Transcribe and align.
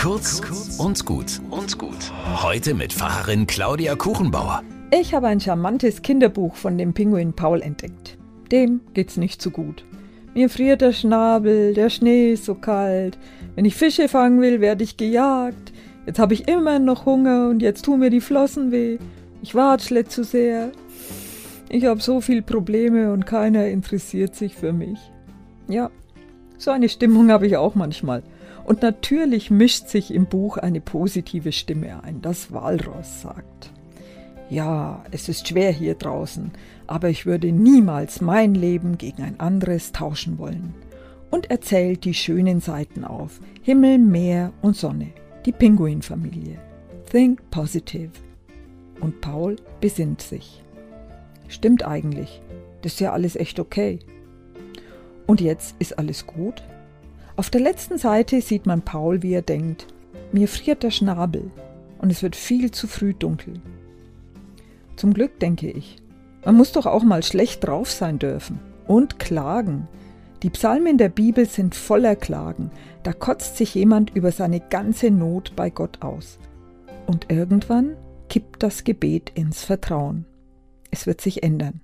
Kurz 0.00 0.40
und 0.78 1.04
gut 1.04 1.42
und 1.50 1.76
gut. 1.76 2.10
Heute 2.42 2.72
mit 2.72 2.90
Pfarrerin 2.90 3.46
Claudia 3.46 3.96
Kuchenbauer. 3.96 4.62
Ich 4.98 5.12
habe 5.12 5.26
ein 5.26 5.40
charmantes 5.40 6.00
Kinderbuch 6.00 6.54
von 6.54 6.78
dem 6.78 6.94
Pinguin 6.94 7.34
Paul 7.34 7.60
entdeckt. 7.60 8.16
Dem 8.50 8.80
geht's 8.94 9.18
nicht 9.18 9.42
so 9.42 9.50
gut. 9.50 9.84
Mir 10.32 10.48
friert 10.48 10.80
der 10.80 10.94
Schnabel, 10.94 11.74
der 11.74 11.90
Schnee 11.90 12.32
ist 12.32 12.46
so 12.46 12.54
kalt. 12.54 13.18
Wenn 13.54 13.66
ich 13.66 13.74
Fische 13.74 14.08
fangen 14.08 14.40
will, 14.40 14.62
werde 14.62 14.84
ich 14.84 14.96
gejagt. 14.96 15.70
Jetzt 16.06 16.18
habe 16.18 16.32
ich 16.32 16.48
immer 16.48 16.78
noch 16.78 17.04
Hunger 17.04 17.50
und 17.50 17.60
jetzt 17.60 17.84
tun 17.84 18.00
mir 18.00 18.08
die 18.08 18.22
Flossen 18.22 18.72
weh. 18.72 18.96
Ich 19.42 19.54
watschle 19.54 20.06
zu 20.06 20.24
sehr. 20.24 20.72
Ich 21.68 21.84
habe 21.84 22.00
so 22.00 22.22
viele 22.22 22.40
Probleme 22.40 23.12
und 23.12 23.26
keiner 23.26 23.66
interessiert 23.66 24.34
sich 24.34 24.54
für 24.54 24.72
mich. 24.72 24.98
Ja, 25.68 25.90
so 26.56 26.70
eine 26.70 26.88
Stimmung 26.88 27.30
habe 27.30 27.46
ich 27.46 27.58
auch 27.58 27.74
manchmal. 27.74 28.22
Und 28.64 28.82
natürlich 28.82 29.50
mischt 29.50 29.88
sich 29.88 30.12
im 30.12 30.26
Buch 30.26 30.56
eine 30.56 30.80
positive 30.80 31.52
Stimme 31.52 32.02
ein. 32.04 32.20
Das 32.22 32.52
Walross 32.52 33.22
sagt. 33.22 33.72
Ja, 34.50 35.04
es 35.12 35.28
ist 35.28 35.46
schwer 35.46 35.70
hier 35.70 35.94
draußen, 35.94 36.50
aber 36.88 37.08
ich 37.08 37.24
würde 37.24 37.52
niemals 37.52 38.20
mein 38.20 38.54
Leben 38.54 38.98
gegen 38.98 39.22
ein 39.22 39.38
anderes 39.38 39.92
tauschen 39.92 40.38
wollen. 40.38 40.74
Und 41.30 41.50
erzählt 41.50 42.04
die 42.04 42.14
schönen 42.14 42.60
Seiten 42.60 43.04
auf. 43.04 43.40
Himmel, 43.62 43.98
Meer 43.98 44.52
und 44.62 44.76
Sonne. 44.76 45.12
Die 45.46 45.52
Pinguinfamilie. 45.52 46.58
Think 47.08 47.48
positive. 47.50 48.10
Und 49.00 49.20
Paul 49.20 49.56
besinnt 49.80 50.20
sich. 50.20 50.64
Stimmt 51.46 51.86
eigentlich. 51.86 52.42
Das 52.82 52.94
ist 52.94 53.00
ja 53.00 53.12
alles 53.12 53.36
echt 53.36 53.60
okay. 53.60 54.00
Und 55.26 55.40
jetzt 55.40 55.76
ist 55.78 55.96
alles 55.98 56.26
gut? 56.26 56.62
Auf 57.40 57.48
der 57.48 57.62
letzten 57.62 57.96
Seite 57.96 58.42
sieht 58.42 58.66
man 58.66 58.82
Paul, 58.82 59.22
wie 59.22 59.32
er 59.32 59.40
denkt, 59.40 59.86
mir 60.30 60.46
friert 60.46 60.82
der 60.82 60.90
Schnabel 60.90 61.50
und 61.96 62.12
es 62.12 62.22
wird 62.22 62.36
viel 62.36 62.70
zu 62.70 62.86
früh 62.86 63.14
dunkel. 63.14 63.54
Zum 64.96 65.14
Glück 65.14 65.40
denke 65.40 65.70
ich, 65.70 65.96
man 66.44 66.54
muss 66.54 66.72
doch 66.72 66.84
auch 66.84 67.02
mal 67.02 67.22
schlecht 67.22 67.66
drauf 67.66 67.90
sein 67.90 68.18
dürfen 68.18 68.60
und 68.86 69.18
klagen. 69.18 69.88
Die 70.42 70.50
Psalmen 70.50 70.98
der 70.98 71.08
Bibel 71.08 71.46
sind 71.46 71.74
voller 71.74 72.14
Klagen, 72.14 72.70
da 73.04 73.14
kotzt 73.14 73.56
sich 73.56 73.74
jemand 73.74 74.14
über 74.14 74.32
seine 74.32 74.60
ganze 74.60 75.10
Not 75.10 75.56
bei 75.56 75.70
Gott 75.70 76.02
aus. 76.02 76.38
Und 77.06 77.30
irgendwann 77.30 77.96
kippt 78.28 78.62
das 78.62 78.84
Gebet 78.84 79.32
ins 79.34 79.64
Vertrauen. 79.64 80.26
Es 80.90 81.06
wird 81.06 81.22
sich 81.22 81.42
ändern. 81.42 81.80